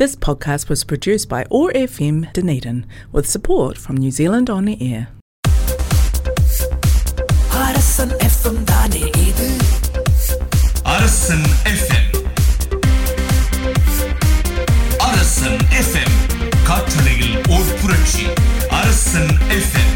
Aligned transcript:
This 0.00 0.15
podcast 0.15 0.69
was 0.69 0.85
produced 0.85 1.27
by 1.27 1.45
OAR 1.51 1.69
FM 1.71 2.31
Dunedin 2.31 2.85
with 3.11 3.27
support 3.27 3.77
from 3.77 3.97
New 3.97 4.09
Zealand 4.09 4.49
On 4.49 4.65
Air. 4.81 5.01
அரசன் 7.61 8.13
FM 8.19 8.61
தானே 8.63 9.01
இது 9.21 9.47
அரசன் 10.93 11.43
FM 11.71 12.07
அரசன் 15.07 15.59
FM 15.81 16.15
காற்றலையில் 16.63 17.37
ஓர் 17.49 17.71
புரட்சி 17.81 18.25
அரசன் 18.79 19.31
எஃப்எம் 19.57 19.93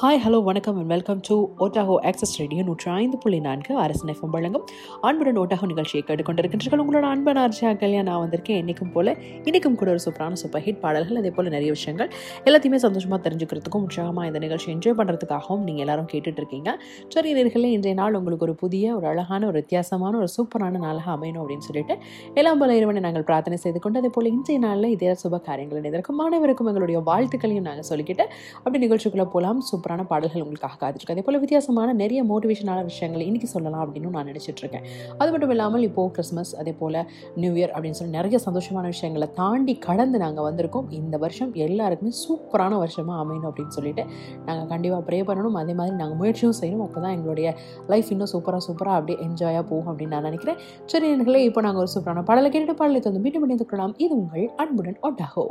ஹாய் 0.00 0.20
ஹலோ 0.24 0.38
வணக்கம் 0.44 0.76
and 0.80 0.90
welcome 0.92 1.18
to 1.26 1.34
Otago 1.64 1.94
access 2.08 2.32
radio 2.40 2.62
நூற்றி 2.68 2.86
ஐந்து 2.90 3.16
புள்ளி 3.22 3.38
நான்கு 3.46 3.72
அரசன் 3.82 4.10
எஃப்எம் 4.12 4.30
வழங்கும் 4.36 4.62
அன்புடன் 5.08 5.38
ஓட்டாகோ 5.42 5.66
நிகழ்ச்சியை 5.72 6.02
கேட்டுக்கொண்டிருக்கின்றீர்கள். 6.08 6.80
உங்களோட 6.84 7.06
அன்பன் 7.14 7.40
ஆர்ஜியா 7.42 7.70
கல்யாண் 7.82 8.08
நான் 8.10 8.20
வந்திருக்கேன். 8.22 8.58
என்றைக்கும் 8.62 8.92
போல 8.94 9.14
இன்றைக்கும் 9.48 9.76
கூட 9.80 9.88
ஒரு 9.94 10.00
சூப்பரான 10.04 10.38
சூப்பர் 10.42 10.62
ஹிட் 10.66 10.80
பாடல்கள் 10.84 11.18
அதே 11.22 11.32
போல் 11.38 11.50
நிறைய 11.56 11.72
விஷயங்கள். 11.76 12.08
எல்லாத்தையுமே 12.46 12.78
சந்தோஷமாக 12.86 13.20
தெரிஞ்சுக்கிறதுக்கும் 13.26 13.84
உற்சாகமாக 13.88 14.30
இந்த 14.30 14.40
நிகழ்ச்சி 14.44 14.70
என்ஜாய் 14.74 14.96
பண்ணுறதுக்காகவும் 15.00 15.66
நீங்கள் 15.68 15.84
எல்லாரும் 15.86 16.08
கேட்டுட்டு 16.12 16.42
இருக்கீங்க. 16.42 16.72
சரி 17.16 17.34
நேர்களே 17.40 17.72
இன்றைய 17.76 17.96
நாள் 18.00 18.16
உங்களுக்கு 18.20 18.46
ஒரு 18.48 18.54
புதிய 18.64 18.94
ஒரு 19.00 19.08
அழகான 19.12 19.46
ஒரு 19.50 19.58
வித்தியாசமான 19.62 20.16
ஒரு 20.22 20.30
சூப்பரான 20.36 20.82
நாளாக 20.86 21.10
அமையணும் 21.16 21.42
அப்படின்னு 21.44 21.68
சொல்லிட்டு 21.68 21.96
எல்லாம் 22.34 22.62
போல 22.62 22.78
இறைவனை 22.80 23.04
நாங்கள் 23.08 23.26
பிரார்த்தனை 23.30 23.60
செய்து 23.66 23.84
கொண்டு 23.86 24.02
அதே 24.04 24.12
போல் 24.16 24.32
இன்றைய 24.34 24.60
நாளில் 24.66 24.90
இதே 24.96 25.12
சுப 25.24 25.42
காரியங்கள் 25.50 25.90
இதற்கும் 25.92 26.20
மாணவருக்கும் 26.22 26.72
எங்களுடைய 26.72 27.00
வாழ்த்துக்களையும் 27.10 27.68
நாங்கள் 27.70 27.90
சொல்லிக்கிட்டு 27.92 28.26
அப்படி 28.64 28.84
நிகழ்ச்சிக்குள்ளே 28.86 29.28
போகலாம் 29.36 29.62
சூப்பரான 29.90 30.06
பாடல்கள் 30.10 30.42
உங்களுக்காக 30.44 30.76
காத்துருக்கு 30.80 31.14
அதே 31.14 31.22
போல் 31.26 31.38
வித்தியாசமான 31.42 31.94
நிறைய 32.00 32.20
மோட்டிவேஷனான 32.30 32.80
விஷயங்களை 32.90 33.22
இன்றைக்கி 33.28 33.48
சொல்லலாம் 33.52 33.82
அப்படின்னு 33.84 34.10
நான் 34.16 34.28
நினச்சிட்டு 34.30 34.60
இருக்கேன் 34.62 34.84
அது 35.20 35.28
மட்டும் 35.32 35.52
இல்லாமல் 35.54 35.84
இப்போது 35.86 36.10
கிறிஸ்மஸ் 36.16 36.52
அதே 36.60 36.72
போல் 36.80 36.98
நியூ 37.42 37.50
இயர் 37.58 37.72
அப்படின்னு 37.74 37.98
சொல்லி 38.00 38.14
நிறைய 38.18 38.38
சந்தோஷமான 38.46 38.84
விஷயங்களை 38.94 39.28
தாண்டி 39.40 39.74
கடந்து 39.86 40.18
நாங்கள் 40.24 40.46
வந்திருக்கோம். 40.48 40.86
இந்த 41.00 41.18
வருஷம் 41.24 41.50
எல்லாருக்குமே 41.66 42.12
சூப்பரான 42.24 42.78
வருஷமாக 42.82 43.16
அமையணும் 43.24 43.48
அப்படின்னு 43.50 43.76
சொல்லிட்டு 43.78 44.04
நாங்கள் 44.48 44.68
கண்டிப்பாக 44.74 45.02
ப்ரே 45.08 45.18
பண்ணணும். 45.30 45.58
அதே 45.62 45.74
மாதிரி 45.80 45.96
நாங்கள் 46.02 46.20
முயற்சியும் 46.22 46.56
செய்யணும். 46.60 46.84
அப்போ 46.88 47.00
தான் 47.06 47.16
எங்களுடைய 47.16 47.50
லைஃப் 47.94 48.12
இன்னும் 48.16 48.32
சூப்பராக 48.34 48.64
சூப்பராக 48.68 48.98
அப்படியே 49.00 49.18
என்ஜாயாக 49.26 49.64
போகும் 49.72 49.90
அப்படின்னு 49.92 50.16
நான் 50.16 50.28
நினைக்கிறேன். 50.30 50.60
சரி 50.92 51.08
எங்களே 51.16 51.42
இப்போ 51.50 51.62
நாங்கள் 51.68 51.84
ஒரு 51.86 51.92
சூப்பரான 51.96 52.24
பாடலை 52.30 52.50
கேட்டுட்டு 52.52 52.78
பாடலை 52.82 53.02
தந்து 53.08 53.24
மீண்டும் 53.26 53.46
இணைந்து 53.48 53.68
கொள்ளலாம். 53.72 53.96
இது 54.06 54.14
உங்கள் 54.22 54.48
அன்புடன் 54.64 55.00
ஒட்டாகோ 55.08 55.46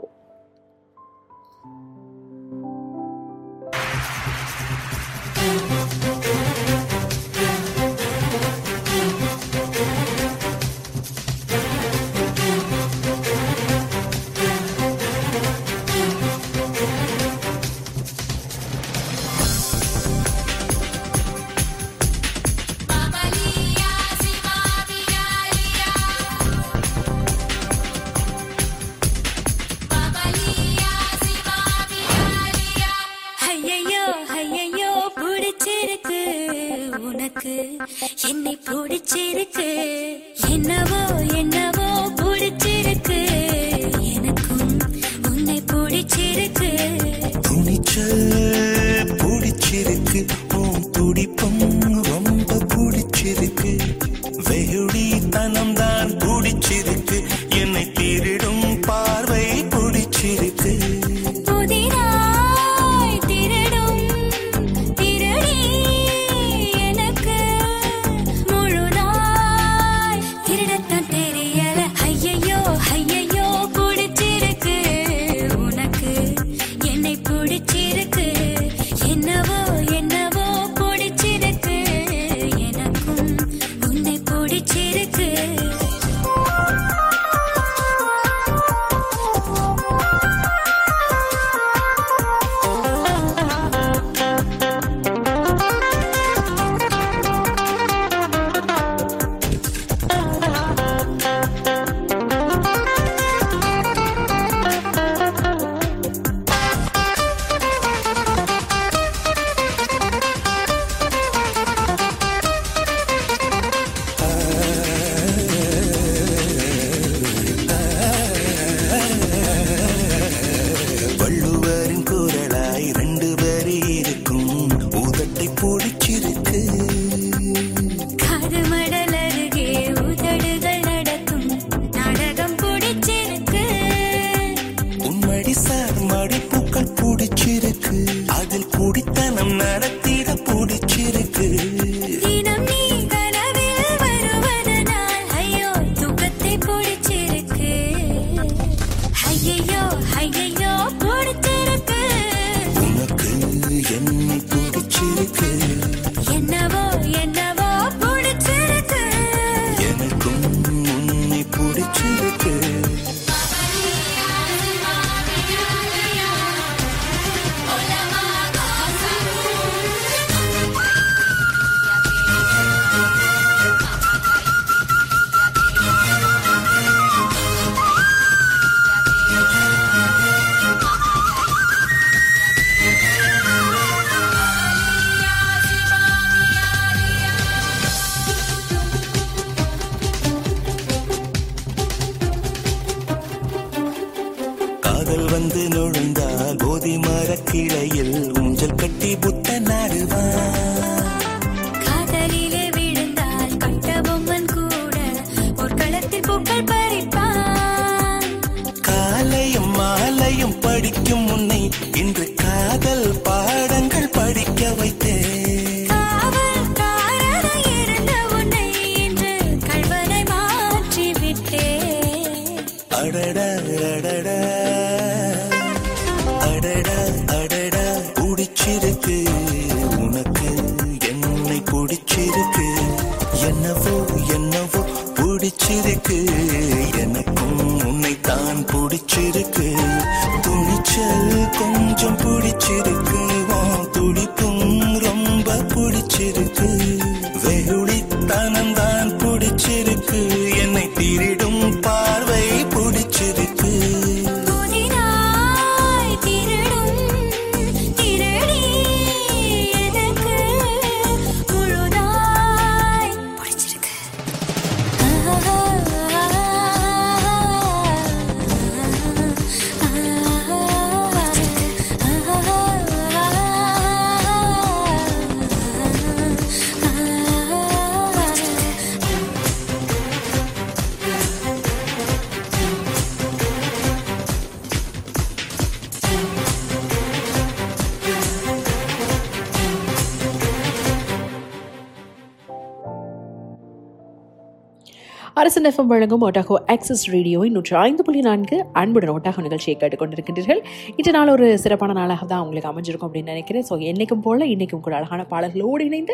அரசன் 295.60 295.72
எஃப்எம் 295.72 295.90
வழங்கும் 295.92 296.24
ஒட்டாகோ 296.26 296.58
ஆக்சஸ் 296.74 297.02
ரேடியோவை 297.14 297.48
நூற்றி 297.54 297.74
ஐந்து 297.80 298.02
புள்ளி 298.08 298.20
நான்கு 298.28 298.58
அன்புடன் 298.82 299.12
ஒட்டாகோ 299.14 299.40
நிகழ்ச்சியை 299.46 299.74
கேட்டுக்கொண்டிருக்கின்றீர்கள். 299.80 300.62
இன்று 301.00 301.12
நாள் 301.16 301.32
ஒரு 301.34 301.48
சிறப்பான 301.64 301.96
நாளாக 301.98 302.26
தான் 302.32 302.42
உங்களுக்கு 302.44 302.70
அமைஞ்சிருக்கும் 302.72 303.08
அப்படின்னு 303.08 303.32
நினைக்கிறேன். 303.34 303.66
ஸோ 303.70 303.78
என்றைக்கும் 303.90 304.22
போல 304.28 304.46
இன்றைக்கும் 304.52 304.84
கூட 304.86 304.94
அழகான 305.00 305.24
பாடல்களோடு 305.32 305.86
இணைந்து 305.90 306.14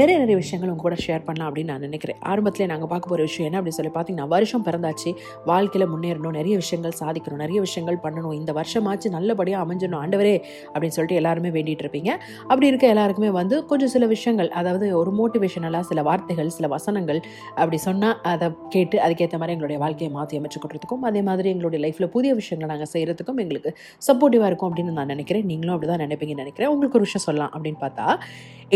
நிறைய 0.00 0.16
நிறைய 0.22 0.36
விஷயங்கள் 0.42 0.72
உங்க 0.72 0.84
கூட 0.86 0.98
ஷேர் 1.04 1.24
பண்ணலாம் 1.28 1.48
அப்படின்னு 1.50 1.72
நான் 1.74 1.86
நினைக்கிறேன். 1.88 2.18
ஆரம்பத்தில் 2.32 2.70
நாங்கள் 2.72 2.90
பார்க்க 2.92 3.12
போகிற 3.12 3.26
விஷயம் 3.28 3.48
என்ன 3.48 3.58
அப்படின்னு 3.60 3.78
சொல்லி 3.78 3.92
பார்த்தீங்கன்னா 3.96 4.28
வருஷம் 4.34 4.66
பிறந்தாச்சு. 4.68 5.12
வாழ்க்கையில் 5.52 5.86
முன்னேறணும் 5.94 6.36
நிறைய 6.40 6.56
விஷயங்கள் 6.62 6.96
சாதிக்கணும் 7.00 7.42
நிறைய 7.44 7.60
விஷயங்கள் 7.66 7.98
பண்ணணும். 8.04 8.36
இந்த 8.40 8.52
வருஷமாச்சு 8.60 9.14
நல்லபடியாக 9.16 9.64
அமைஞ்சிடணும் 9.66 10.00
ஆண்டவரே 10.02 10.34
அப்படின்னு 10.74 10.96
சொல்லிட்டு 10.98 11.18
எல்லாருமே 11.22 11.52
வேண்டிகிட்டு 11.56 11.86
இருப்பீங்க. 11.86 12.10
அப்படி 12.50 12.70
இருக்க 12.72 12.92
எல்லாருக்குமே 12.94 13.32
வந்து 13.40 13.58
கொஞ்சம் 13.72 13.94
சில 13.96 14.04
விஷயங்கள் 14.14 14.52
அதாவது 14.62 14.88
ஒரு 15.00 15.12
மோட்டிவேஷனலாக 15.22 15.84
சில 15.92 16.02
வார்த்தைகள் 16.10 16.54
சில 16.58 16.68
வசனங்கள் 16.76 17.22
அப்படி 17.62 17.80
சொன்னால் 17.88 18.16
அதை 18.34 18.50
கேட்டு 18.82 19.02
அதுக்கேற்ற 19.06 19.36
மாதிரி 19.40 19.56
எங்களுடைய 19.56 19.80
வாழ்க்கையை 19.86 20.12
மாற்றி 20.18 20.38
அமைச்சு 20.40 20.62
கொடுறதுக்கும் 20.62 21.08
அதே 21.10 21.22
மாதிரி 21.30 21.50
எங்களுடைய 21.54 21.80
லைஃப்பில் 21.84 22.12
புதிய 22.16 22.32
விஷயங்களை 22.40 22.68
நாங்கள் 22.74 22.92
செய்கிறதுக்கும் 22.94 23.40
எங்களுக்கு 23.44 23.72
சப்போர்ட்டிவாக 24.08 24.50
இருக்கும் 24.50 24.70
அப்படின்னு 24.70 24.98
நான் 24.98 25.12
நினைக்கிறேன். 25.14 25.46
நீங்களும் 25.50 25.74
அப்படி 25.76 25.90
தான் 25.92 26.04
நினைப்பீங்கன்னு 26.06 26.44
நினைக்கிறேன். 26.44 26.72
உங்களுக்கு 26.74 26.98
ஒரு 26.98 27.06
விஷயம் 27.08 27.26
சொல்லலாம் 27.28 27.54
அப்படின்னு 27.56 27.80
பார்த்தா 27.84 28.06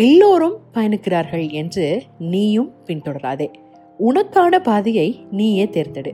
எல்லோரும் 0.05 0.57
பயணிக்கிறார்கள் 0.77 1.47
என்று 1.63 1.87
நீயும் 2.35 2.73
பின்தொடராதே. 2.89 3.49
உனக்கான 4.01 4.59
பாதையை 4.61 5.09
நீயே 5.39 5.65
தேர்ந்தெடு. 5.75 6.11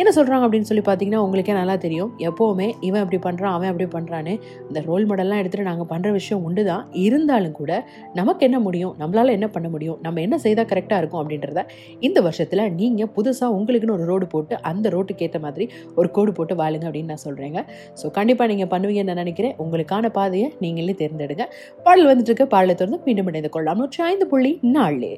என்ன 0.00 0.10
சொல்கிறாங்க 0.16 0.44
அப்படின்னு 0.46 0.68
சொல்லி 0.68 0.82
பார்த்தீங்கன்னா 0.86 1.20
உங்களுக்கே 1.24 1.54
நல்லா 1.58 1.74
தெரியும். 1.76 2.10
எப்போவுமே 2.28 2.66
இவன் 2.88 3.02
இப்படி 3.04 3.18
பண்ணுறான் 3.24 3.54
அவன் 3.56 3.70
அப்படி 3.70 3.86
பண்ணுறான்னு 3.94 4.32
இந்த 4.68 4.80
ரோல் 4.86 5.06
மாடல்லாம் 5.10 5.40
எடுத்துகிட்டு 5.40 5.68
நாங்கள் 5.70 5.88
பண்ணுற 5.92 6.10
விஷயம் 6.18 6.42
உண்டு 6.48 6.64
தான் 6.64 6.84
இருந்தாலும் 7.04 7.56
கூட 7.58 7.72
நமக்கு 8.18 8.44
என்ன 8.48 8.58
முடியும்? 8.66 8.92
நம்மளால் 9.00 9.34
என்ன 9.36 9.48
பண்ண 9.56 9.68
முடியும்? 9.74 9.98
நம்ம 10.04 10.20
என்ன 10.26 10.38
செய்தால் 10.44 10.68
கரெக்டாக 10.72 11.00
இருக்கும் 11.02 11.22
அப்படின்றத 11.22 11.64
இந்த 12.00 12.20
வருஷத்தில் 12.20 12.64
நீங்கள் 12.80 13.10
புதுசாக 13.16 13.56
உங்களுக்குன்னு 13.58 13.96
ஒரு 13.98 14.06
ரோடு 14.12 14.28
போட்டு 14.34 14.56
அந்த 14.70 14.88
ரோட்டுக்கு 14.96 15.26
ஏற்ற 15.28 15.40
மாதிரி 15.46 15.66
ஒரு 15.94 16.10
கோடு 16.18 16.32
போட்டு 16.38 16.56
வாழுங்க 16.62 16.86
அப்படின்னு 16.90 17.12
நான் 17.14 17.24
சொல்கிறேங்க 17.26 17.58
ஸோ 18.02 18.08
கண்டிப்பாக 18.20 18.50
நீங்கள் 18.54 18.70
பண்ணுவீங்கன்னு 18.74 19.12
நான் 19.12 19.22
நினைக்கிறேன். 19.24 19.56
உங்களுக்கான 19.64 20.10
பாதையை 20.20 20.48
நீங்களே 20.64 20.96
தேர்ந்தெடுங்க. 21.02 21.46
பாடல் 21.82 22.10
வந்துட்டு 22.12 22.32
இருக்க. 22.32 22.46
பாடலை 22.56 22.74
தொடர்ந்து 22.74 23.02
மீண்டும் 23.10 23.30
இணைந்து 23.32 23.52
கொள்ளலாம். 23.56 23.80
நூற்றி 23.82 24.02
ஐந்து 24.12 24.26
புள்ளி 24.32 24.54
நாலு. 24.78 25.12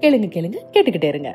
கேளுங்க 0.00 0.26
கேளுங்க 0.32 0.58
கேட்டுக்கிட்டே 0.72 1.08
இருங்க. 1.12 1.30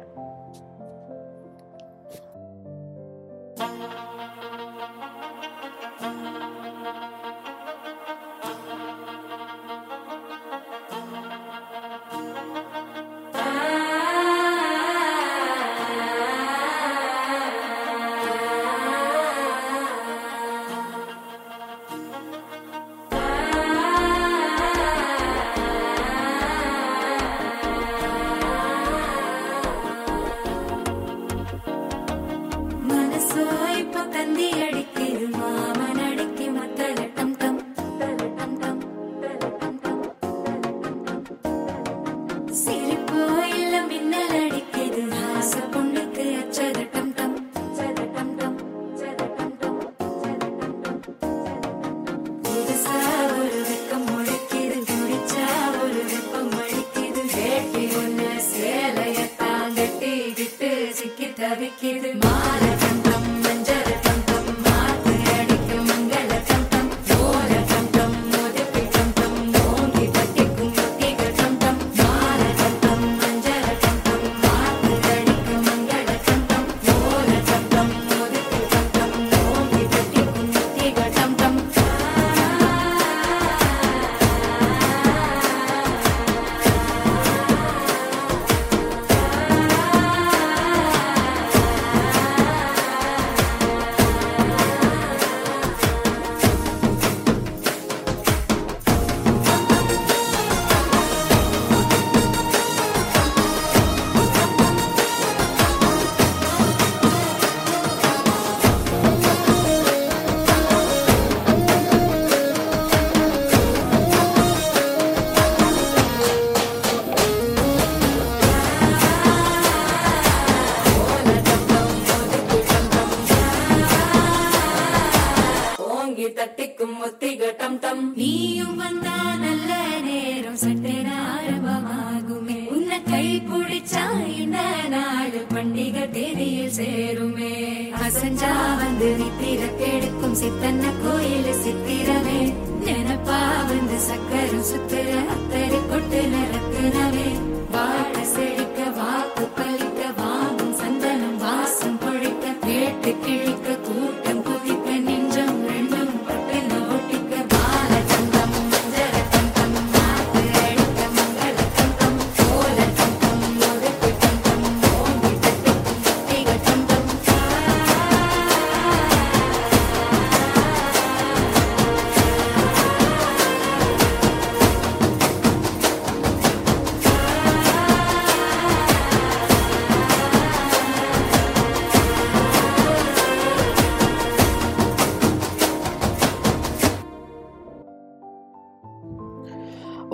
அசஞ்சா 138.32 138.52
வந்து 138.80 139.08
நித்திர 139.20 139.62
கெடுக்கும் 139.80 140.36
சித்தன்ன 140.42 140.92
கோயில் 141.00 141.50
சித்திரமே. 141.64 142.38
நினப்பா 142.86 143.40
வந்து 143.70 143.98
சக்கரம் 144.08 144.68
சுத்துற 144.70 145.10
அத்தரி 145.34 145.80
கொட்டு 145.90 146.22
நிறத்துனவே 146.34 147.28
வாழ 147.74 148.11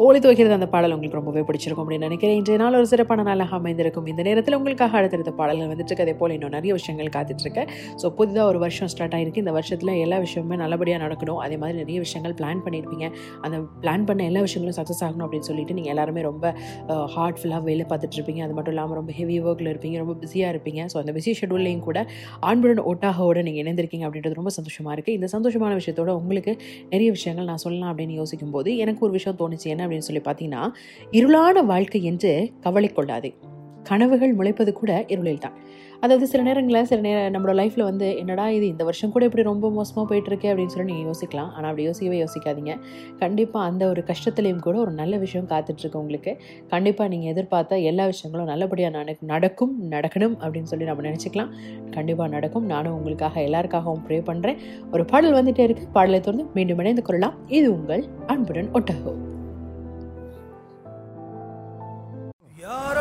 ஒழித்து 0.05 0.23
துவைக்கிறது 0.23 0.55
அந்த 0.57 0.67
பாடல் 0.73 0.93
உங்களுக்கு 0.95 1.17
ரொம்பவே 1.19 1.41
பிடிச்சிருக்கும் 1.45 1.83
அப்படின்னு 1.83 2.07
நினைக்கிறேன். 2.07 2.35
இன்றைய 2.39 2.57
நாள் 2.61 2.75
ஒரு 2.79 2.87
சிறப்பான 2.91 3.23
நாளாக 3.27 3.53
அமைந்திருக்கும். 3.59 4.07
இந்த 4.11 4.21
நேரத்தில் 4.27 4.55
உங்களுக்காக 4.57 4.93
அடுத்தடுத்த 4.99 5.31
பாடல்கள் 5.39 5.69
வந்துட்டு 5.71 5.91
இருக்கு. 5.91 6.05
அதே 6.05 6.13
போல் 6.19 6.33
இன்னும் 6.35 6.53
நிறைய 6.55 6.71
விஷயங்கள் 6.79 7.09
காத்துட்ருக்கேன் 7.15 7.69
ஸோ 8.01 8.09
புதிதாக 8.17 8.45
ஒரு 8.51 8.59
வருஷம் 8.63 8.89
ஸ்டார்ட் 8.93 9.15
ஆயிருக்கு. 9.19 9.41
இந்த 9.43 9.53
வருஷத்தில் 9.57 9.91
எல்லா 10.03 10.17
விஷயமுமே 10.25 10.57
நல்லபடியாக 10.63 11.01
நடக்கணும். 11.05 11.39
அதே 11.45 11.55
மாதிரி 11.61 11.77
நிறைய 11.83 11.97
விஷயங்கள் 12.05 12.35
பிளான் 12.41 12.61
பண்ணியிருப்பீங்க. 12.65 13.07
அந்த 13.47 13.57
பிளான் 13.85 14.05
பண்ண 14.09 14.27
எல்லா 14.31 14.43
விஷயங்களும் 14.47 14.77
சக்ஸஸ் 14.79 15.01
ஆகணும் 15.07 15.25
அப்படின்னு 15.27 15.47
சொல்லிட்டு 15.51 15.77
நீங்கள் 15.79 15.93
எல்லாருமே 15.95 16.23
ரொம்ப 16.29 16.53
ஹார்ட்ஃபுல்லாக 17.15 17.61
வேலை 17.69 17.87
பார்த்துட்டு 17.93 18.19
இருப்பீங்க. 18.19 18.43
அது 18.47 18.55
மட்டும் 18.59 18.75
இல்லாமல் 18.75 18.99
ரொம்ப 19.01 19.13
ஹெவி 19.21 19.39
ஒர்க்கில் 19.47 19.71
இருப்பீங்க. 19.73 19.97
ரொம்ப 20.03 20.15
பிஸியாக 20.25 20.53
இருப்பீங்க. 20.55 20.83
ஸோ 20.93 20.99
அந்த 21.03 21.13
பிஸி 21.17 21.35
ஷெடியூல்லையும் 21.41 21.83
கூட 21.89 22.05
ஆண்புடன் 22.51 22.83
ஒட்டாகோட 22.93 23.45
நீங்கள் 23.49 23.63
இணைந்திருக்கீங்க 23.65 24.07
அப்படின்றது 24.09 24.39
ரொம்ப 24.41 24.53
சந்தோஷமாக 24.59 24.95
இருக்குது 24.97 25.17
இந்த 25.19 25.29
சந்தோஷமான 25.35 25.73
விஷயத்தோட 25.81 26.13
உங்களுக்கு 26.21 26.55
நிறைய 26.93 27.09
விஷயங்கள் 27.19 27.51
நான் 27.53 27.65
சொல்லலாம் 27.67 27.91
அப்படின்னு 27.93 28.21
யோசிக்கும் 28.21 28.55
போது 28.57 28.69
எனக்கு 28.85 29.03
ஒரு 29.09 29.15
விஷயம் 29.19 29.41
தோணுச்சு. 29.43 29.67
என்ன 29.73 29.83
அப்படின்னு 29.87 30.09
சொல்லி 30.09 30.23
பார்த்தீங்கன்னா 30.29 30.63
இருளான 31.11 31.65
வாழ்க்கை 31.65 32.03
என்று 32.03 32.51
கவலை 32.59 32.89
கொள்ளாதே. 32.89 33.33
கனவுகள் 33.83 34.33
முளைப்பது 34.33 34.73
கூட 34.73 35.05
இருளில் 35.07 35.43
தான். 35.43 35.53
அதாவது 35.99 36.27
சில 36.27 36.43
நேரங்களில் 36.43 36.85
சில 36.85 37.01
நேரம் 37.01 37.33
நம்மளோட 37.35 37.53
லைஃப்பில் 37.59 37.83
வந்து 37.83 38.17
என்னடா 38.17 38.49
இது 38.49 38.67
இந்த 38.67 38.83
வருஷம் 38.83 39.11
கூட 39.11 39.25
இப்படி 39.25 39.43
ரொம்ப 39.43 39.71
மோசமாக 39.71 40.03
போயிட்டுருக்கு? 40.09 40.47
அப்படின்னு 40.51 40.73
சொல்லி 40.73 40.91
நீங்கள் 40.91 41.07
யோசிக்கலாம். 41.11 41.49
ஆனால் 41.51 41.69
அப்படி 41.69 41.83
யோசிக்கவே 41.83 42.23
யோசிக்காதீங்க. 42.23 42.77
கண்டிப்பாக 43.19 43.69
அந்த 43.69 43.87
ஒரு 43.87 44.03
கஷ்டத்துலேயும் 44.07 44.59
கூட 44.59 44.77
ஒரு 44.79 44.91
நல்ல 44.91 45.17
விஷயம் 45.17 45.47
காத்துட்ருக்கு 45.47 45.95
உங்களுக்கு. 45.95 46.41
கண்டிப்பாக 46.67 47.09
நீங்கள் 47.09 47.29
எதிர்பார்த்த 47.29 47.79
எல்லா 47.79 48.05
விஷயங்களும் 48.05 48.51
நல்லபடியாக 48.53 48.93
நான் 48.97 49.15
நடக்கும் 49.21 49.73
நடக்கணும் 49.91 50.35
அப்படின்னு 50.43 50.71
சொல்லி 50.73 50.85
நம்ம 50.85 51.07
நினச்சிக்கலாம். 51.09 51.53
கண்டிப்பாக 51.91 52.29
நடக்கும். 52.29 52.65
நானும் 52.65 52.93
உங்களுக்காக 52.93 53.41
எல்லாருக்காகவும் 53.41 54.05
ப்ரே 54.09 54.19
பண்ணுறேன் 54.31 54.59
ஒரு 54.91 55.05
பாடல் 55.05 55.33
வந்துகிட்டே 55.33 55.59
இருக்கு. 55.59 55.87
பாடலை 55.91 56.19
தொடர்ந்து 56.19 56.49
மீண்டும் 56.53 56.77
இணைந்து 56.77 57.01
கொள்ளலாம். 57.01 57.33
இது 57.47 57.73
உங்கள் 57.73 58.05
அன்புடன் 58.27 58.71
ஒட்டகோ. 58.73 59.36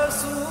رسول 0.05 0.44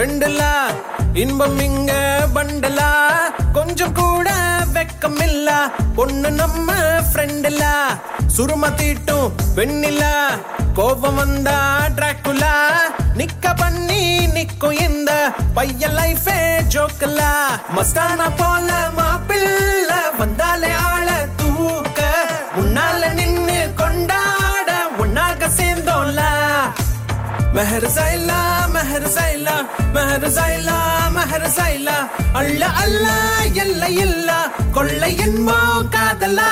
ஒன்னு 0.00 0.28
இன்பம் 1.12 1.58
இங்க 1.58 1.92
பண்டலா. 2.34 2.90
கொஞ்சம் 3.52 3.92
கூட 3.92 4.28
வெக்கம் 4.74 5.22
இல்ல 5.22 5.50
பொண்ணு 5.96 6.30
நம்ம 6.30 6.72
ஃப்ரெண்டுலா 7.08 7.72
சுரும 8.26 8.68
தீட்டும் 8.70 9.32
வெண்ணிலா. 9.56 10.12
கோபம் 10.74 11.14
வந்தா 11.14 11.56
டிராக்குலா 11.96 12.54
நிக்க 13.16 13.54
பண்ணி 13.56 14.26
நிக்கும் 14.36 14.78
இந்த 14.86 15.32
பையன் 15.54 15.96
லைஃபே 15.96 16.38
ஜோக்கலா. 16.74 17.32
மஸ்தானா 17.76 18.28
போல 18.36 18.68
மாப்பிள்ள 18.98 19.90
வந்தாலே 20.18 20.72
ஆள 20.90 21.08
தூக்க. 21.36 22.00
முன்னால 22.56 23.12
நின்னு 23.12 23.72
கொண்டாட 23.76 24.70
உன்னாக 24.98 25.48
சேர்ந்து 25.48 25.77
மெஹர் 27.56 27.88
சைலா 27.96 28.38
மெஹர் 28.74 29.08
சைலா 29.16 29.54
மெஹர் 29.94 30.28
சைலா 30.38 30.76
மெஹர் 31.16 31.48
சைலா 31.58 31.96
அல்ல 32.32 32.62
அல்ல 32.82 33.06
எல்லை 33.62 33.92
இல்ல 34.04 34.30
கொள்ளை 34.76 35.10
என்போ 35.26 35.58
காதலா. 35.94 36.50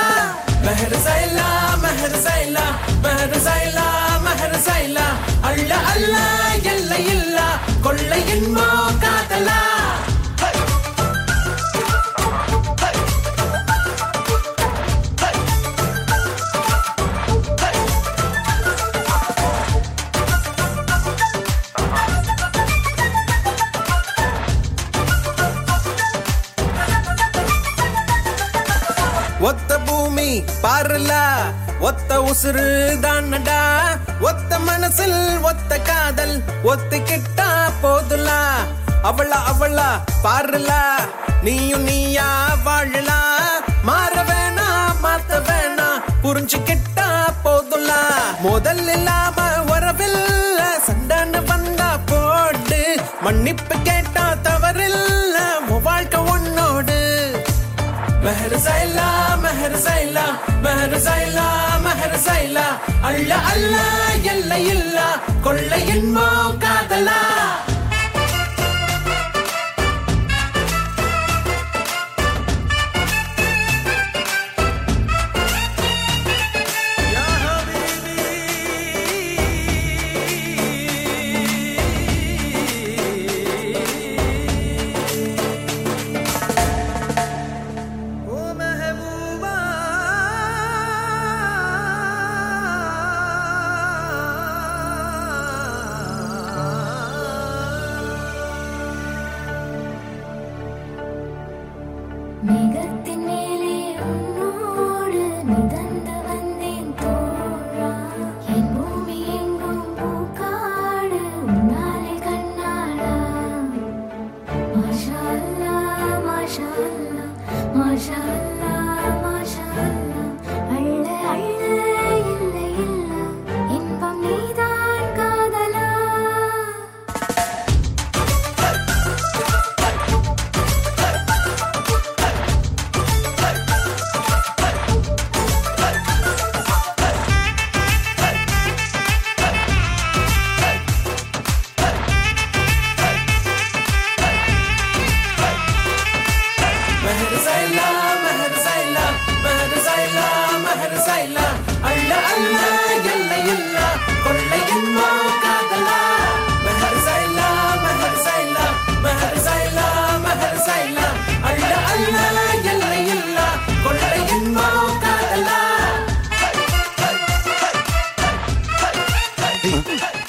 மெஹர் 0.65 0.97
சைலா 1.07 1.47
மெஹர் 1.83 2.17
சைலா 2.25 2.65
மெஹர் 3.03 3.37
சைலா 3.47 3.85
மெஹர் 4.25 4.57
சைலா 4.67 5.05
அல்ல 5.49 5.71
அல்ல 5.93 6.15
எல்லை 6.71 7.01
இல்ல 7.15 7.37
கொள்ளை 7.85 8.21
என்போ 8.35 8.67
உசுறு 32.39 32.65
தானடா 33.03 33.59
ஒத்த 34.21 34.57
மனசில் 34.59 35.15
ஒத்த 35.41 35.77
காதல் 35.79 36.33
ஒத்துக்கிட்டா 36.63 37.47
போதுலா? 37.81 38.41
அவளா 39.03 39.39
அவளா 39.51 39.87
பாருலா. 40.25 40.81
நீயும் 41.43 41.81
நீயா 41.81 42.27
வாழலா? 42.65 43.17
மாற 43.83 44.13
வேணா 44.29 44.67
மாத்த 45.03 45.39
வேணா 45.49 45.87
புரிஞ்சுக்கிட்டா 46.21 47.07
போதுலா? 47.43 47.99
முதல் 48.41 48.85
இல்லாம 48.87 49.37
வரவில்ல 49.71 50.59
சண்டான 50.87 51.41
வந்தா 51.41 51.89
போட்டு 52.05 52.81
மன்னிப்பு 53.21 53.77
கேட்டா 53.83 54.27
தவறில்ல 54.41 55.35
வாழ்க்கை 55.83 56.21
உன்னோடு. 56.35 56.99
மெஹர் 58.25 58.59
சைலா 58.59 59.09
மெஹர் 59.43 59.79
சைலா 59.87 60.27
மெஹர் 60.63 60.99
சைலா 61.01 61.47
சைலா 62.25 62.65
அல்ல 63.01 63.31
அல்ல 63.51 63.75
எல்லையில்லா 64.31 64.67
இல்ல 64.75 64.99
கொள்ளை 65.45 65.79
என்போ 65.87 66.27
காதலா. 66.63 67.19
மேகத்தின் 102.45 102.49
மேலே 102.49 102.86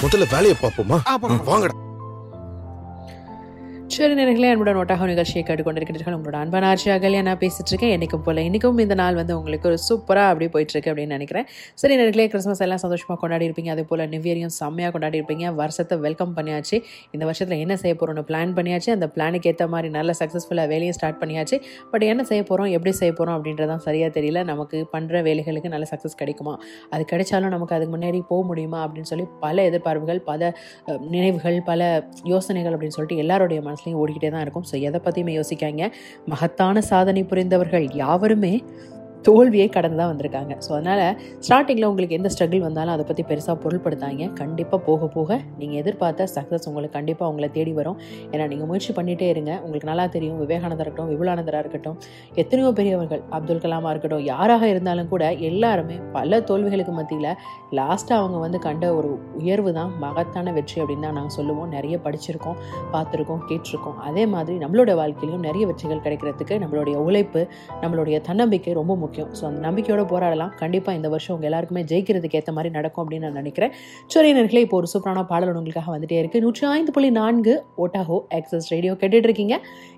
முதல்ல 0.03 0.25
வேலையை 0.31 0.55
பார்ப்போமா? 0.61 0.97
வாங்கடா. 1.43 1.75
சரி 3.99 4.13
நேர்களே 4.17 4.49
அன்போட 4.49 4.71
நோட்டாக 4.75 5.05
நிகழ்ச்சியை 5.09 5.41
கேட்டுக்கொண்டிருக்கிறீர்கள். 5.47 6.13
உங்களோட 6.17 6.37
அன்பான 6.41 6.65
ஆட்சியாக 6.71 7.09
நான் 7.27 7.39
பேசிட்டு 7.41 7.71
இருக்கேன் 7.71 7.91
என்றைக்கும் 7.95 8.21
போல 8.25 8.43
இன்னைக்கும் 8.47 8.77
இந்த 8.83 8.95
நாள் 8.99 9.17
வந்து 9.19 9.33
உங்களுக்கு 9.37 9.67
ஒரு 9.69 9.77
சூப்பராக 9.85 10.27
அப்படியே 10.31 10.49
போயிட்டுருக்கு 10.53 10.89
அப்படின்னு 10.91 11.15
நினைக்கிறேன். 11.17 11.45
சரி 11.81 11.95
நேர்களே 12.01 12.25
கிறிஸ்மஸ் 12.33 12.61
எல்லாம் 12.65 12.81
சந்தோஷமாக 12.83 13.17
கொண்டாடி 13.21 13.45
இருப்பீங்க 13.49 13.71
அதே 13.73 13.83
போல் 13.89 14.03
நியூ 14.11 14.21
இயரையும் 14.27 14.53
செம்மையாக 14.59 14.91
கொண்டாடி 14.95 15.17
இருப்பீங்க 15.21 15.51
வருஷத்தை 15.61 15.97
வெல்கம் 16.05 16.31
பண்ணியாச்சு. 16.37 16.77
இந்த 17.15 17.23
வருஷத்தில் 17.29 17.59
என்ன 17.65 17.77
செய்ய 17.81 17.93
போகிறோம்னு 17.95 18.23
பிளான் 18.29 18.53
பண்ணியாச்சு. 18.59 18.89
அந்த 18.97 19.09
பிளானுக்கு 19.17 19.49
ஏற்ற 19.51 19.67
மாதிரி 19.73 19.91
நல்ல 19.97 20.13
சக்ஸஸ்ஃபுல்லாக 20.21 20.67
வேலையும் 20.73 20.97
ஸ்டார்ட் 20.99 21.19
பண்ணியாச்சு. 21.23 21.59
பட் 21.91 22.05
என்ன 22.11 22.25
செய்ய 22.31 22.43
போகிறோம் 22.51 22.71
எப்படி 22.77 22.93
செய்ய 23.01 23.13
போகிறோம் 23.19 23.35
அப்படின்றதான் 23.37 23.83
சரியாக 23.87 24.13
தெரியல. 24.19 24.45
நமக்கு 24.51 24.79
பண்ணுற 24.95 25.23
வேலைகளுக்கு 25.29 25.73
நல்ல 25.75 25.87
சக்ஸஸ் 25.93 26.17
கிடைக்குமா? 26.21 26.55
அது 26.93 27.05
கிடைச்சாலும் 27.13 27.55
நமக்கு 27.57 27.77
அதுக்கு 27.79 27.95
முன்னாடி 27.97 28.21
போக 28.31 28.41
முடியுமா? 28.51 28.81
அப்படின்னு 28.85 29.11
சொல்லி 29.13 29.27
பல 29.45 29.67
எதிர்பார்ப்புகள் 29.71 30.23
பல 30.31 30.53
நினைவுகள் 31.17 31.59
பல 31.71 31.91
யோசனைகள் 32.33 32.73
அப்படின்னு 32.77 32.97
சொல்லிட்டு 32.99 33.21
எல்லாருடைய 33.25 33.59
மனசுலையும் 33.69 33.87
ஓடிக்கிட்டே 33.93 34.31
தான் 34.35 34.45
இருக்கும். 34.45 34.65
ஸோ 34.71 34.75
எதை 34.89 35.01
பற்றியுமே 35.05 35.35
யோசிக்காங்க 35.39 35.91
மகத்தான 36.33 36.81
சாதனை 36.91 37.23
புரிந்தவர்கள் 37.23 37.87
யாவருமே 38.03 38.53
தோல்வியை 39.27 39.67
கடந்து 39.75 39.97
தான் 40.01 40.09
வந்திருக்காங்க. 40.11 40.53
ஸோ 40.65 40.69
அதனால் 40.77 41.03
ஸ்டார்டிங்கில் 41.45 41.87
உங்களுக்கு 41.89 42.17
எந்த 42.19 42.29
ஸ்ட்ரகிள் 42.33 42.63
வந்தாலும் 42.67 42.93
அதை 42.95 43.03
பற்றி 43.09 43.23
பெருசாக 43.29 43.55
பொருள்படுத்தாங்க 43.63 44.27
கண்டிப்பாக 44.39 44.79
போக 44.87 45.07
போக 45.15 45.39
நீங்கள் 45.59 45.79
எதிர்பார்த்த 45.81 46.27
சக்ஸஸ் 46.35 46.67
உங்களுக்கு 46.69 46.95
கண்டிப்பாக 46.97 47.31
உங்களை 47.31 47.49
தேடி 47.57 47.73
வரும். 47.79 47.97
ஏன்னா 48.33 48.45
நீங்கள் 48.51 48.69
முயற்சி 48.71 48.93
பண்ணிகிட்டே 48.99 49.27
இருங்க. 49.33 49.51
உங்களுக்கு 49.65 49.89
நல்லா 49.91 50.05
தெரியும். 50.15 50.37
விவேகானந்தராக 50.43 50.85
இருக்கட்டும் 50.87 51.11
விபுலானந்தராக 51.13 51.63
இருக்கட்டும் 51.65 51.97
எத்தனையோ 52.43 52.71
பெரியவர்கள் 52.79 53.23
அப்துல் 53.37 53.63
கலாமாக 53.65 53.93
இருக்கட்டும் 53.93 54.23
யாராக 54.31 54.69
இருந்தாலும் 54.73 55.09
கூட 55.13 55.23
எல்லாருமே 55.49 55.97
பல 56.17 56.39
தோல்விகளுக்கு 56.49 56.95
மத்தியில் 56.99 57.29
லாஸ்ட்டாக 57.79 58.19
அவங்க 58.21 58.37
வந்து 58.45 58.61
கண்ட 58.67 58.85
ஒரு 58.99 59.11
உயர்வு 59.41 59.73
தான் 59.79 59.91
மகத்தான 60.05 60.53
வெற்றி 60.59 60.77
அப்படின்னு 60.81 61.05
தான் 61.07 61.17
நாங்கள் 61.19 61.35
சொல்லுவோம். 61.37 61.69
நிறைய 61.75 61.95
படிச்சிருக்கோம் 62.07 62.57
பார்த்துருக்கோம் 62.95 63.43
கேட்டிருக்கோம். 63.51 63.99
அதே 64.09 64.25
மாதிரி 64.35 64.57
நம்மளோட 64.63 64.91
வாழ்க்கையிலும் 65.01 65.45
நிறைய 65.49 65.65
வெற்றிகள் 65.71 66.03
கிடைக்கிறதுக்கு 66.07 66.55
நம்மளுடைய 66.65 66.97
உழைப்பு 67.09 67.43
நம்மளுடைய 67.83 68.17
தன்னம்பிக்கை 68.29 68.73
ரொம்ப 68.81 68.93
முக்கியம். 68.95 69.07
ஸோ 69.37 69.43
அந்த 69.49 69.59
நம்பிக்கையோட 69.65 70.03
போராடலாம். 70.11 70.51
கண்டிப்பாக 70.61 70.97
இந்த 70.99 71.09
வருஷம் 71.13 71.33
உங்கள் 71.35 71.49
எல்லாருக்குமே 71.49 71.81
ஜெயிக்கிறதுக்கு 71.91 72.37
ஏற்ற 72.39 72.51
மாதிரி 72.57 72.69
நடக்கும் 72.77 73.03
அப்படின்னு 73.03 73.25
நான் 73.27 73.39
நினைக்கிறேன். 73.41 73.73
சரி 74.13 74.31
நேர்களே 74.37 74.63
இப்போ 74.65 74.77
ஒரு 74.81 74.89
சூப்பரான 74.93 75.23
பாடல் 75.31 75.59
உங்களுக்காக 75.59 75.91
வந்துட்டே 75.95 76.17
இருக்கு. 76.21 76.43
நூற்றி 76.45 76.65
ஐந்து 76.77 76.93
புள்ளி 76.97 77.11
நான்கு 77.19 77.55
ஒட்டாஹோ 77.85 78.19
எக்ஸஸ் 78.39 78.71
ரேடியோ 78.75 78.95
கேட்டுட்டு 79.03 79.29
இருக்கீங்க. 79.29 79.57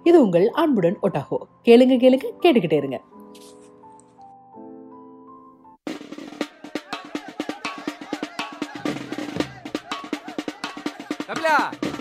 இது 0.10 0.18
உங்கள் 0.26 0.48
அன்புடன் 0.64 1.00
ஒட்டாகோ 1.08 1.40
கேளுங்க 1.70 1.98
கேளுங்க 2.06 2.30
கேட்டுக்கிட்டே 2.46 2.80
இருங்க. 2.84 3.00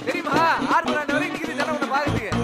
தெரியுமா? 0.07 0.38
ஆறு 0.75 0.85
மணி 0.87 0.96
நேரம் 0.99 1.16
வரைக்கும் 1.16 1.59
ஜனம் 1.59 1.75
உன்னை 1.75 1.88
பாக்குறதுக்கு 1.92 2.39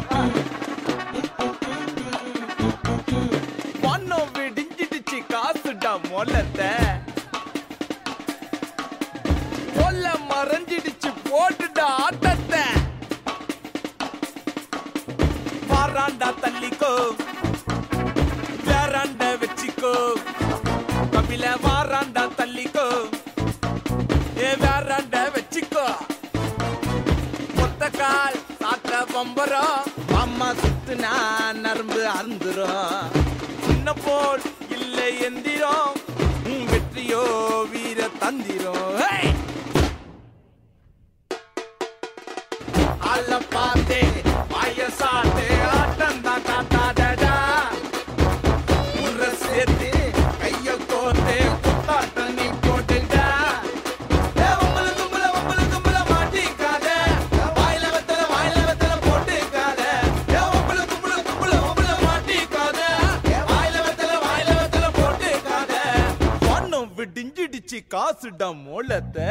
மொல்லத்த. 6.11 6.61
கொல்ல 9.77 10.07
மறைஞ்சிடுச்சு 10.31 11.11
போட்டுட்ட 11.29 11.81
ஆட்டத்தை. 12.05 12.65
பாராண்டா 15.71 16.29
தள்ளிக்கோ 16.43 16.93
வேறாண்ட 18.69 19.25
வச்சிக்கோ. 19.43 19.95
கபில 21.15 21.45
வாராண்டா 21.67 22.25
தள்ளிக்கோ 22.41 22.89
ஏ 24.45 24.51
வேறாண்ட 24.65 25.17
வச்சிக்கோ. 25.37 25.87
மொத்த 27.59 27.91
கால் 28.01 28.39
சாத்த 28.61 28.93
பம்பரம் 29.13 29.83
அம்மா 30.23 30.49
சுத்துனா 30.61 31.15
நரம்பு 31.65 32.01
அருந்துரும் 32.17 33.15
சின்ன 33.67 33.93
போல் 34.05 34.45
இல்லை 34.87 35.11
எந்திரம். 35.29 35.95
வெற்றியோ 36.73 37.23
வீர 37.71 38.09
தந்திரம் 38.21 38.85
அல்ல 43.13 43.39
பார்த்தே 43.55 44.01
வயசாத்தே. 44.53 45.56
காசுடா 67.97 68.49
மோளத்தை 68.65 69.29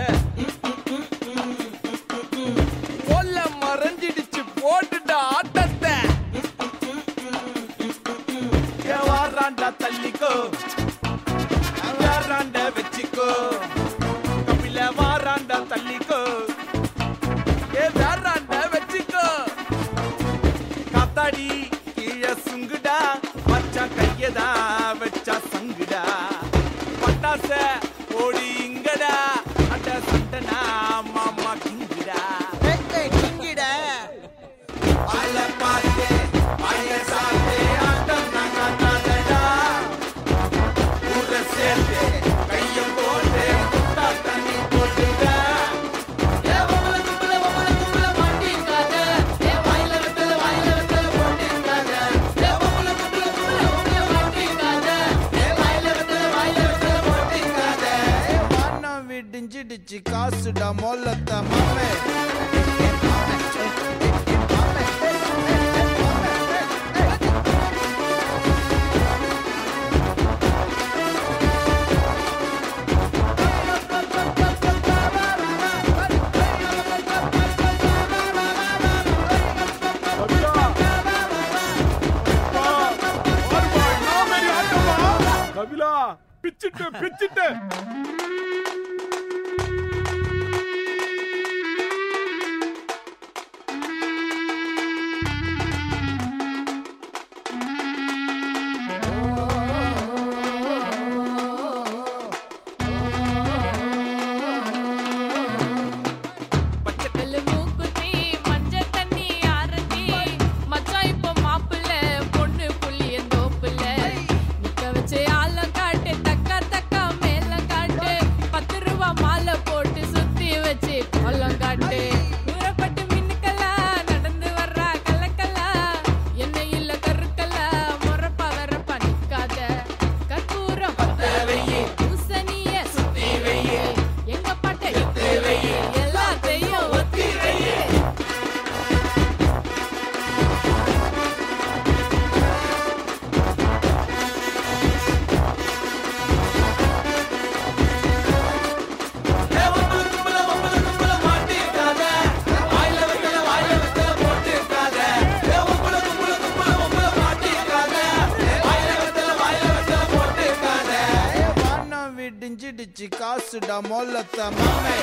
டிஞ்சிடுச்சு 162.40 163.06
காசுடா 163.20 163.78
மொல்லத்த 163.90 164.48
மாமே. 164.58 164.96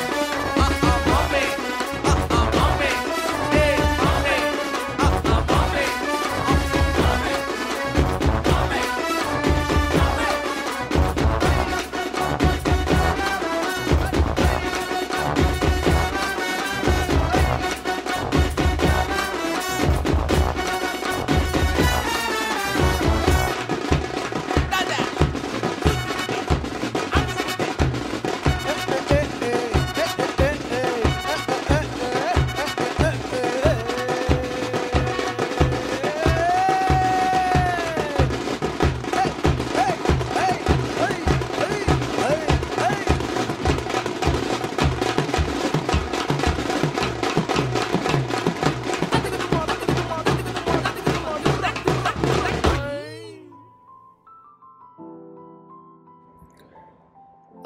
மாமே. 1.08 1.42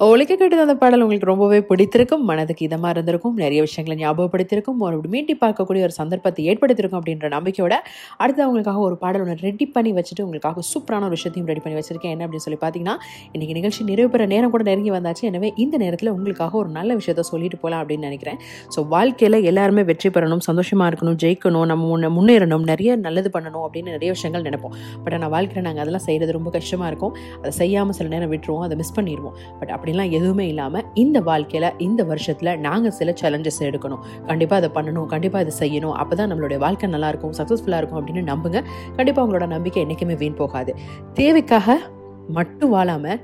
ஒழிக்க 0.05 0.33
கேட்டது 0.41 0.63
அந்த 0.65 0.75
பாடல் 0.81 1.03
உங்களுக்கு 1.05 1.29
ரொம்பவே 1.31 1.59
பிடித்திருக்கும் 1.69 2.25
மனதுக்கு 2.31 2.63
இதமாக 2.67 2.91
இருந்திருக்கும் 2.95 3.37
நிறைய 3.43 3.61
விஷயங்களை 3.67 3.95
ஞாபகப்படுத்தியிருக்கும் 4.01 4.77
மறுபடியும் 4.83 5.15
மீட்டி 5.15 5.35
பார்க்கக்கூடிய 5.43 5.83
ஒரு 5.87 5.95
சந்தர்ப்பத்தை 5.99 6.43
ஏற்படுத்தியிருக்கும் 6.51 7.01
அப்படின்ற 7.01 7.29
நம்பிக்கையோட 7.35 7.75
அடுத்து 8.23 8.41
அவங்களுக்காக 8.47 8.81
ஒரு 8.89 8.97
பாடல் 9.03 9.23
ஒன்று 9.25 9.37
ரெடி 9.47 9.67
பண்ணி 9.77 9.93
வச்சுட்டு 9.99 10.23
உங்களுக்காக 10.27 10.65
சூப்பரான 10.73 11.07
ஒரு 11.09 11.15
விஷயத்தையும் 11.19 11.49
ரெடி 11.51 11.63
பண்ணி 11.67 11.79
வச்சிருக்கேன். 11.79 12.13
என்ன 12.17 12.27
அப்படின்னு 12.27 12.47
சொல்லி 12.47 12.59
பார்த்தீங்கன்னா 12.65 12.97
இன்றைக்கி 13.35 13.57
நிகழ்ச்சி 13.59 13.87
நிறைவு 13.91 14.11
பெற 14.17 14.27
நேரம் 14.35 14.53
கூட 14.57 14.67
நெருங்கி 14.71 14.93
வந்தாச்சு. 14.97 15.25
எனவே 15.31 15.51
இந்த 15.65 15.81
நேரத்தில் 15.85 16.13
உங்களுக்காக 16.17 16.55
ஒரு 16.63 16.71
நல்ல 16.77 16.91
விஷயத்த 17.01 17.25
சொல்லிட்டு 17.31 17.61
போகலாம் 17.65 17.81
அப்படின்னு 17.85 18.11
நினைக்கிறேன். 18.11 18.39
ஸோ 18.77 18.87
வாழ்க்கையில் 18.95 19.39
எல்லாருமே 19.53 19.85
வெற்றி 19.93 20.11
பெறணும் 20.19 20.45
சந்தோஷமாக 20.49 20.91
இருக்கணும் 20.93 21.19
ஜெயிக்கணும் 21.25 21.67
நம்ம 21.73 21.89
முன்ன 21.93 22.13
முன்னேறணும் 22.19 22.69
நிறைய 22.73 22.99
நல்லது 23.07 23.33
பண்ணணும் 23.39 23.65
அப்படின்னு 23.69 23.97
நிறைய 23.99 24.11
விஷயங்கள் 24.19 24.47
நினைப்போம். 24.51 24.77
பட் 25.07 25.17
ஆனால் 25.21 25.35
வாழ்க்கையில் 25.37 25.67
நாங்கள் 25.71 25.87
அதெல்லாம் 25.87 26.07
செய்கிறது 26.11 26.39
ரொம்ப 26.41 26.53
கஷ்டமாக 26.59 26.93
இருக்கும். 26.95 27.17
அதை 27.43 27.55
செய்யாமல் 27.63 27.99
சில 28.01 28.15
நேரம் 28.17 28.35
விட்டுருவோம் 28.37 28.67
அதை 28.69 28.79
மிஸ் 28.85 28.97
பண்ணிடுவோம் 29.01 29.37
பட் 29.59 29.75
அப்படிலாம் 29.87 30.15
எதுவுமே 30.19 30.45
இல்லாமல் 30.53 30.87
இந்த 31.03 31.19
வாழ்க்கையில் 31.27 31.67
இந்த 31.87 32.01
வருஷத்தில் 32.09 32.51
நாங்கள் 32.65 32.95
சில 32.97 33.11
சேலஞ்சஸ் 33.21 33.59
எடுக்கணும். 33.67 34.01
கண்டிப்பாக 34.29 34.59
அதை 34.61 34.69
பண்ணணும் 34.77 35.07
கண்டிப்பாக 35.13 35.45
இதை 35.45 35.53
செய்யணும். 35.61 35.93
அப்போ 36.01 36.15
தான் 36.21 36.31
நம்மளுடைய 36.31 36.59
வாழ்க்கை 36.65 36.89
நல்லாயிருக்கும் 36.95 37.35
சக்ஸஸ்ஃபுல்லாக 37.39 37.81
இருக்கும் 37.81 37.99
அப்படின்னு 38.01 38.23
நம்புங்க. 38.31 38.61
கண்டிப்பாக 38.97 39.25
உங்களோட 39.27 39.47
நம்பிக்கை 39.53 39.83
என்றைக்குமே 39.85 40.17
வீண் 40.23 40.37
போகாது. 40.41 40.73
தேவைக்காக 41.21 41.77
மட்டும் 42.39 42.73
வாழாமல் 42.77 43.21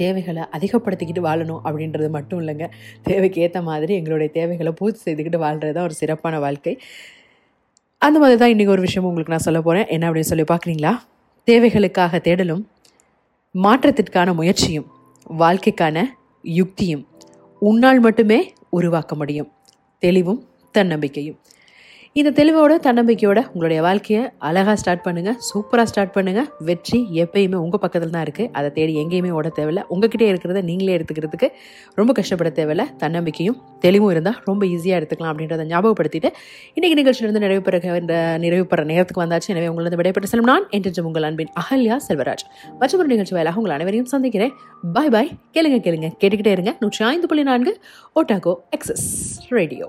தேவைகளை 0.00 0.44
அதிகப்படுத்திக்கிட்டு 0.58 1.24
வாழணும் 1.28 1.62
அப்படின்றது 1.66 2.10
மட்டும் 2.18 2.42
இல்லைங்க. 2.44 2.68
தேவைக்கு 3.08 3.40
ஏற்ற 3.46 3.62
மாதிரி 3.70 3.94
எங்களுடைய 4.00 4.30
தேவைகளை 4.38 4.74
பூர்த்தி 4.82 5.02
செய்துக்கிட்டு 5.06 5.42
வாழ்கிறது 5.46 5.76
தான் 5.78 5.88
ஒரு 5.90 5.96
சிறப்பான 6.02 6.38
வாழ்க்கை. 6.46 6.76
அந்த 8.02 8.18
மாதிரி 8.24 8.38
தான் 8.44 8.54
இன்றைக்கி 8.54 8.74
ஒரு 8.76 8.86
விஷயம் 8.88 9.08
உங்களுக்கு 9.12 9.36
நான் 9.36 9.48
சொல்ல 9.48 9.62
போகிறேன் 9.68 9.88
என்ன 9.96 10.10
அப்படின்னு 10.10 10.32
சொல்லி 10.34 10.48
பார்க்குறீங்களா? 10.54 10.94
தேவைகளுக்காக 11.48 12.20
தேடலும் 12.28 12.64
மாற்றத்திற்கான 13.54 14.34
முயற்சியும். 14.34 14.90
வாழ்க்கைக்கான 15.28 16.04
யுக்தியும் 16.42 17.06
உன்னால் 17.58 18.00
மட்டுமே 18.00 18.52
உருவாக்க 18.70 19.14
முடியும். 19.14 19.52
தெளிவும் 19.98 20.48
தன்னம்பிக்கையும். 20.72 21.38
இந்த 22.20 22.30
தெளிவோட 22.38 22.72
தன்னம்பிக்கையோட 22.86 23.40
உங்களுடைய 23.52 23.82
வாழ்க்கையை 23.84 24.22
அழகாக 24.46 24.74
ஸ்டார்ட் 24.80 25.02
பண்ணுங்கள் 25.04 25.36
சூப்பராக 25.46 25.88
ஸ்டார்ட் 25.90 26.12
பண்ணுங்கள் 26.16 26.48
வெற்றி 26.68 26.98
எப்பயுமே 27.22 27.58
உங்கள் 27.64 27.80
பக்கத்தில் 27.84 28.12
தான் 28.14 28.24
இருக்குது 28.26 28.50
அதை 28.58 28.68
தேடி 28.78 28.92
எங்கேயுமே 29.02 29.30
ஓட 29.38 29.50
தேவையில்ல. 29.58 29.82
உங்ககிட்டே 29.94 30.26
இருக்கிறத 30.32 30.62
நீங்களே 30.70 30.96
எடுத்துக்கிறதுக்கு 30.96 31.48
ரொம்ப 32.00 32.14
கஷ்டப்பட 32.18 32.50
தேவையில்ல. 32.58 32.84
தன்னம்பிக்கையும் 33.02 33.56
தெளிவும் 33.84 34.12
இருந்தால் 34.14 34.36
ரொம்ப 34.48 34.66
ஈஸியாக 34.74 34.98
எடுத்துக்கலாம் 35.00 35.32
அப்படின்றத 35.32 35.66
ஞாபகப்படுத்திட்டு 35.72 36.30
இன்றைக்கி 36.76 36.98
நிகழ்ச்சியிலிருந்து 37.00 37.42
நிறைவு 37.46 37.62
பெற 37.68 37.80
இந்த 38.02 38.18
நிறைவு 38.44 38.66
பெற 38.74 38.84
நேரத்துக்கு 38.92 39.24
வந்தாச்சு. 39.24 39.50
எனவே 39.54 39.70
உங்களது 39.72 40.00
விடைபெற்ற 40.02 40.30
செல்லும் 40.34 40.50
நான் 40.52 40.68
என்றும் 40.78 41.08
உங்கள் 41.12 41.28
அன்பின் 41.30 41.52
அகல்யா 41.62 41.98
செல்வராஜ். 42.08 42.44
மற்றொரு 42.82 43.10
நிகழ்ச்சி 43.14 43.36
வாயிலாக 43.38 43.60
உங்கள் 43.62 43.76
அனைவரையும் 43.78 44.12
சந்திக்கிறேன். 44.14 44.54
பாய் 44.98 45.12
பாய் 45.16 45.32
கேளுங்க 45.56 45.80
கேளுங்க. 45.88 46.10
கேட்டுக்கிட்டே 46.20 46.54
இருங்க. 46.58 46.74
நூற்றி 46.84 47.04
ஐந்து 47.12 47.28
புள்ளி 47.32 47.46
நான்கு 47.52 47.74
Otago 48.20 48.54
access 48.78 49.08
radio 49.58 49.88